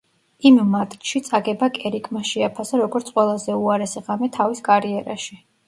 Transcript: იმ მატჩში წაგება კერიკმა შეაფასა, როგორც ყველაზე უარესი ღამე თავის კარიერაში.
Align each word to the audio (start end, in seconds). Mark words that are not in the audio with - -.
იმ 0.49 0.55
მატჩში 0.69 1.21
წაგება 1.27 1.69
კერიკმა 1.75 2.23
შეაფასა, 2.31 2.81
როგორც 2.85 3.13
ყველაზე 3.21 3.61
უარესი 3.61 4.05
ღამე 4.11 4.33
თავის 4.41 4.67
კარიერაში. 4.73 5.41